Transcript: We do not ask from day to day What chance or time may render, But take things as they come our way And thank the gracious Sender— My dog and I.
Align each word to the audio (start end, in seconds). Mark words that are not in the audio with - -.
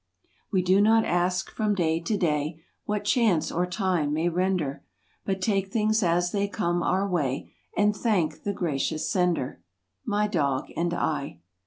We 0.51 0.63
do 0.63 0.81
not 0.81 1.05
ask 1.05 1.51
from 1.51 1.75
day 1.75 1.99
to 1.99 2.17
day 2.17 2.63
What 2.85 3.03
chance 3.03 3.51
or 3.51 3.67
time 3.67 4.11
may 4.13 4.29
render, 4.29 4.83
But 5.25 5.43
take 5.43 5.67
things 5.71 6.01
as 6.01 6.31
they 6.31 6.47
come 6.47 6.81
our 6.81 7.07
way 7.07 7.53
And 7.77 7.95
thank 7.95 8.41
the 8.41 8.51
gracious 8.51 9.07
Sender— 9.11 9.61
My 10.03 10.27
dog 10.27 10.69
and 10.75 10.91
I. 10.95 11.37